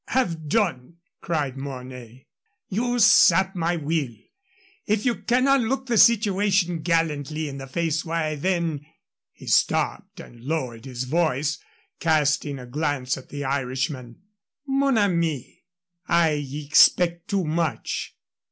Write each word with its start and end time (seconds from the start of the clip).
have 0.07 0.47
done!" 0.49 0.95
cried 1.21 1.55
Mornay. 1.55 2.25
"You 2.69 2.97
sap 2.97 3.55
my 3.55 3.75
will. 3.75 4.09
If 4.87 5.05
you 5.05 5.13
cannot 5.21 5.61
look 5.61 5.85
the 5.85 5.97
situation 5.99 6.79
gallantly 6.81 7.47
in 7.47 7.59
the 7.59 7.67
face, 7.67 8.03
why, 8.03 8.33
then" 8.33 8.83
He 9.31 9.45
stopped 9.45 10.19
and 10.19 10.43
lowered 10.43 10.85
his 10.85 11.03
voice, 11.03 11.59
casting 11.99 12.57
a 12.57 12.65
glance 12.65 13.15
at 13.15 13.29
the 13.29 13.43
Irishman. 13.43 14.15
"Mon 14.65 14.97
ami, 14.97 15.65
I 16.09 16.31
expect 16.51 17.27
too 17.27 17.43
much. 17.45 18.15